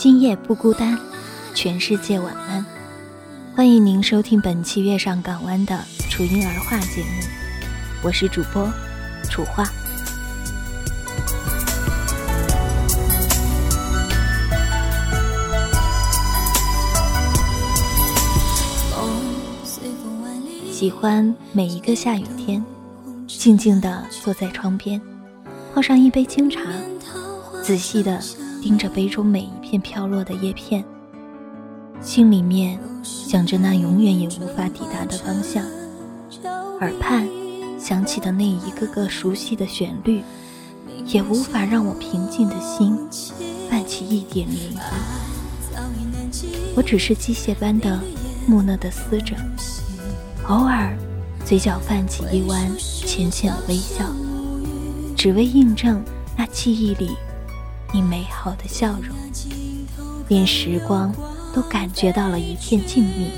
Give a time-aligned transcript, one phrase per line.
[0.00, 0.98] 今夜不孤单，
[1.54, 2.64] 全世界晚安。
[3.54, 7.28] 欢迎您收听本期《月上港湾》的楚音儿话节目，
[8.02, 8.66] 我是主播
[9.24, 9.62] 楚话。
[20.72, 22.64] 喜欢每一个下雨天，
[23.26, 24.98] 静静地坐在窗边，
[25.74, 26.62] 泡上一杯清茶，
[27.62, 28.18] 仔细地
[28.60, 30.84] 盯着杯中每一片飘落的叶片，
[32.00, 35.64] 心里面想着那永远也无法抵达的方向，
[36.80, 37.26] 耳畔
[37.78, 40.22] 响起的那一个个熟悉的旋律，
[41.06, 42.98] 也无法让我平静的心
[43.70, 44.80] 泛起一点涟漪。
[46.76, 47.98] 我只是机械般的
[48.46, 49.34] 木讷地思着。
[50.48, 50.96] 偶尔，
[51.44, 54.04] 嘴角泛起一弯浅浅的微笑，
[55.16, 56.02] 只为印证
[56.36, 57.16] 那记忆里
[57.92, 59.16] 你美好的笑容，
[60.28, 61.12] 连时光
[61.54, 63.30] 都感觉到了一片静谧。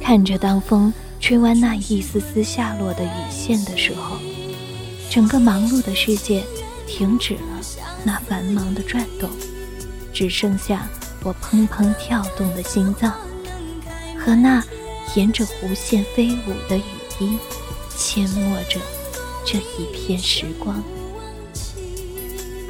[0.00, 4.16] 看着当风吹弯那一丝丝下落的雨线的时候，
[5.10, 6.44] 整个忙碌的世界
[6.86, 7.40] 停止了
[8.04, 9.28] 那繁忙的转动，
[10.12, 10.88] 只剩下
[11.24, 13.12] 我砰砰跳动的心脏
[14.18, 14.62] 和那。
[15.14, 16.82] 沿着弧线飞舞的雨
[17.18, 17.38] 滴，
[17.96, 18.78] 阡陌着
[19.42, 20.84] 这一片时光。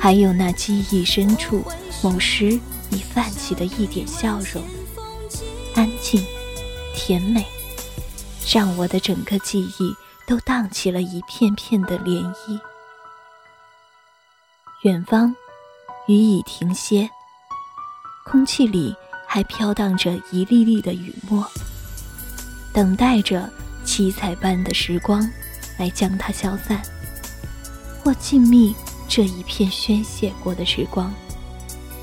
[0.00, 1.64] 还有那记忆深处
[2.02, 2.58] 某时
[2.90, 4.62] 已泛起的一点笑容，
[5.74, 6.24] 安静、
[6.94, 7.44] 甜美，
[8.50, 9.94] 让我的整个记忆
[10.26, 12.58] 都荡起了一片片的涟漪。
[14.82, 15.34] 远方，
[16.06, 17.10] 雨已停歇，
[18.24, 18.94] 空气里
[19.26, 21.44] 还飘荡着一粒粒的雨沫。
[22.72, 23.50] 等待着
[23.84, 25.28] 七彩般的时光
[25.76, 26.80] 来将它消散，
[28.02, 28.72] 或静谧
[29.08, 31.12] 这一片宣泄过的时光，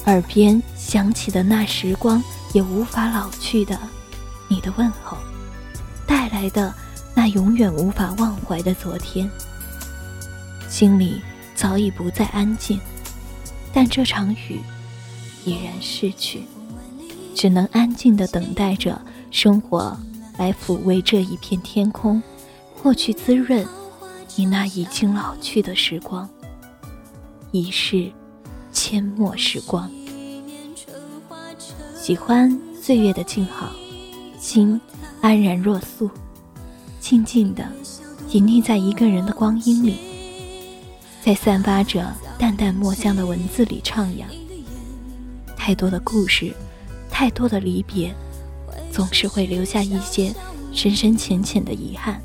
[0.06, 2.22] 耳边响起的那时光
[2.52, 3.80] 也无法老去的
[4.48, 5.18] 你的问候，
[6.08, 6.74] 带来的
[7.14, 9.30] 那永远无法忘怀的昨天，
[10.68, 11.22] 心里
[11.56, 12.80] 早已不再安静，
[13.72, 14.60] 但这场雨
[15.46, 16.44] 已然逝去，
[17.36, 19.00] 只能安静的等待着
[19.32, 19.98] 生活。
[20.38, 22.22] 来抚慰这一片天空，
[22.76, 23.66] 或去滋润
[24.36, 26.30] 你那已经老去的时光。
[27.56, 28.12] 已是
[28.74, 29.90] 阡陌时光，
[31.96, 33.70] 喜欢岁月的静好，
[34.38, 34.78] 心
[35.22, 36.10] 安然若素，
[37.00, 37.66] 静静的
[38.32, 39.96] 隐匿在一个人的光阴里，
[41.24, 44.26] 在散发着淡淡墨香的文字里徜徉。
[45.56, 46.54] 太多的故事，
[47.10, 48.14] 太多的离别。
[48.92, 50.36] 总是会留下一些
[50.74, 52.22] 深深浅浅的遗憾，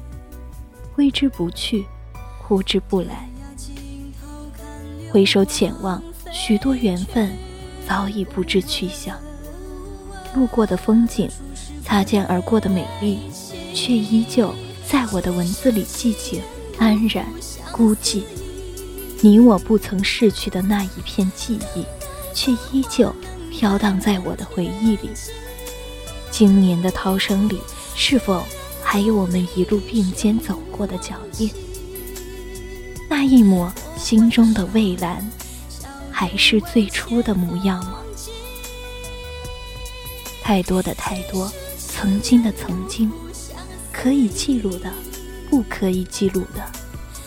[0.92, 1.86] 挥之不去，
[2.42, 3.29] 呼之不来。
[5.12, 6.00] 回首浅望，
[6.32, 7.30] 许多缘分
[7.86, 9.18] 早已不知去向。
[10.36, 11.28] 路过的风景，
[11.84, 13.18] 擦肩而过的美丽，
[13.74, 14.54] 却依旧
[14.86, 16.40] 在我的文字里寂静、
[16.78, 17.26] 安然、
[17.72, 18.22] 孤寂。
[19.20, 21.84] 你我不曾逝去的那一片记忆，
[22.32, 23.12] 却依旧
[23.50, 25.10] 飘荡在我的回忆里。
[26.30, 27.58] 今年的涛声里，
[27.96, 28.44] 是否
[28.80, 31.50] 还有我们一路并肩走过的脚印？
[33.08, 35.22] 那一抹心中的蔚蓝，
[36.10, 37.98] 还是最初的模样吗？
[40.42, 43.12] 太多的太多，曾经的曾经，
[43.92, 44.90] 可以记录的，
[45.50, 46.64] 不可以记录的，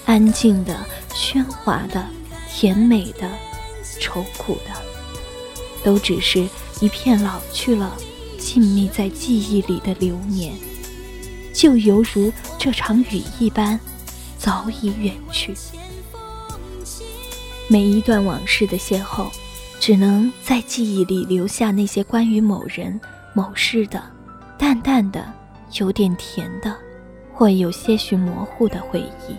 [0.06, 0.75] 安静的、
[1.13, 2.03] 喧哗的、
[2.50, 3.30] 甜美的、
[4.00, 4.71] 愁苦的，
[5.83, 6.50] 都只是
[6.81, 7.95] 一片老去了。
[8.39, 10.53] 静谧在记忆里的流年，
[11.53, 13.80] 就犹如这场雨一般，
[14.38, 15.56] 早已远去。
[17.68, 19.31] 每一段往事的邂逅
[19.80, 23.00] 只能在记忆里留下那些关于某人
[23.33, 24.04] 某事的
[24.57, 25.31] 淡淡的
[25.80, 26.75] 有点甜的
[27.31, 29.36] 或有些许模糊的回忆。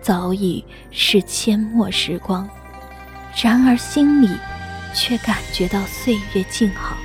[0.00, 2.48] 早已是阡陌时光
[3.34, 4.28] 然而心里
[4.94, 6.96] 却感觉到岁月静好。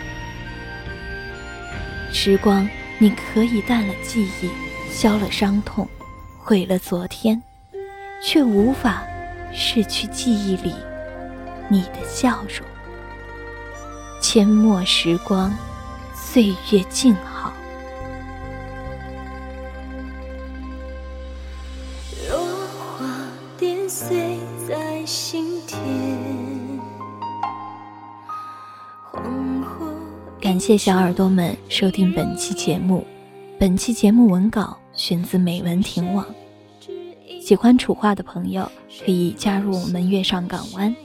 [2.12, 4.50] 时光你可以淡了记忆
[4.92, 5.88] 消了伤痛
[6.38, 7.42] 毁了昨天
[8.22, 9.04] 却无法
[9.54, 10.74] 失去记忆里
[11.70, 12.68] 你的笑容。
[14.22, 15.52] 阡陌时光
[16.14, 17.54] 岁月静好。
[22.30, 22.38] 落
[22.78, 23.08] 花
[23.58, 24.38] 点碎
[24.68, 25.80] 在心田
[30.42, 33.06] 感谢小耳朵们收听本期节目。
[33.60, 36.26] 本期节目文稿选自美文停网。
[37.50, 38.72] 喜欢楚画的朋友
[39.04, 40.96] 可以加入我们月上港湾。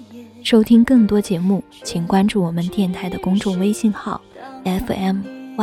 [0.43, 4.21] 收听更多节目请关注我们电台的公众微信号
[4.63, 5.57] fmysgw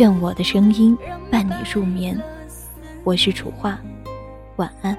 [0.00, 0.98] 愿我的声音
[1.30, 2.20] 伴你入眠。
[3.04, 3.78] 我是楚画
[4.56, 4.98] 晚安。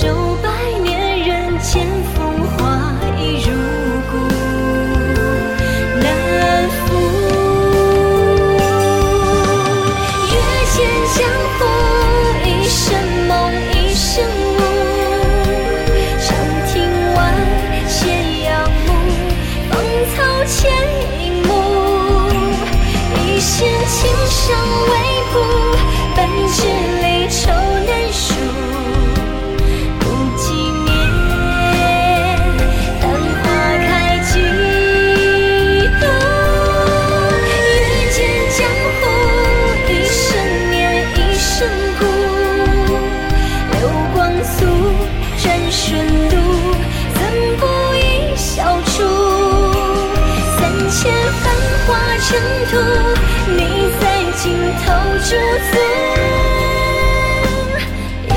[0.00, 0.29] show.
[52.30, 52.38] 尘
[52.70, 52.76] 土
[53.56, 54.02] 你在
[54.36, 55.34] 尽头驻
[55.66, 55.72] 足
[58.28, 58.30] 一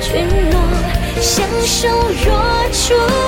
[0.00, 0.08] 句
[0.50, 0.54] 诺
[1.20, 1.86] 相守
[2.24, 2.32] 若
[2.72, 3.19] 初。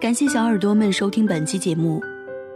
[0.00, 2.00] 感谢小耳朵们收听本期节目。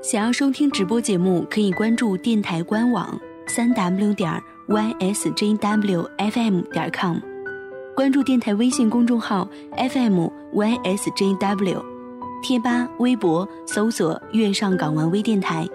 [0.01, 7.17] 想要收听直播节目，可以关注电台官网三 w 点 ysjwfm 点 com，
[7.97, 11.83] 关注电台微信公众号 fmysjw，
[12.45, 15.69] 贴吧、微博搜索“月上港湾微电台”。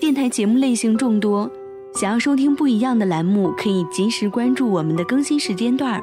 [0.00, 1.48] 电台节目类型众多，
[1.94, 6.02] 想要收听不一样的栏目，可以及时关注我们的更新时间段。